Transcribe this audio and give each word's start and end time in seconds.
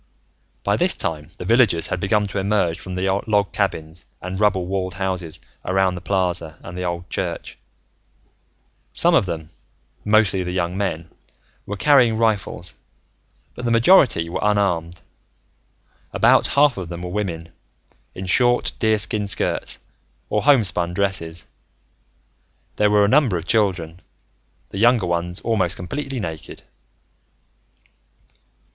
By 0.63 0.77
this 0.77 0.95
time, 0.95 1.29
the 1.37 1.45
villagers 1.45 1.85
had 1.89 1.99
begun 1.99 2.25
to 2.29 2.39
emerge 2.39 2.79
from 2.79 2.95
the 2.95 3.07
log 3.27 3.51
cabins 3.51 4.03
and 4.19 4.39
rubble 4.39 4.65
walled 4.65 4.95
houses 4.95 5.39
around 5.63 5.93
the 5.93 6.01
plaza 6.01 6.57
and 6.63 6.75
the 6.75 6.81
old 6.83 7.07
church. 7.07 7.55
Some 8.93 9.13
of 9.13 9.27
them, 9.27 9.51
mostly 10.03 10.41
the 10.41 10.49
young 10.53 10.75
men, 10.75 11.11
were 11.67 11.77
carrying 11.77 12.17
rifles, 12.17 12.73
but 13.53 13.63
the 13.63 13.69
majority 13.69 14.27
were 14.27 14.39
unarmed. 14.41 15.03
About 16.11 16.47
half 16.57 16.77
of 16.77 16.89
them 16.89 17.03
were 17.03 17.11
women, 17.11 17.49
in 18.15 18.25
short 18.25 18.73
deerskin 18.79 19.27
skirts 19.27 19.77
or 20.31 20.41
homespun 20.41 20.95
dresses. 20.95 21.45
There 22.77 22.89
were 22.89 23.05
a 23.05 23.07
number 23.07 23.37
of 23.37 23.45
children, 23.45 23.99
the 24.69 24.79
younger 24.79 25.05
ones 25.05 25.41
almost 25.41 25.75
completely 25.75 26.19
naked. 26.19 26.63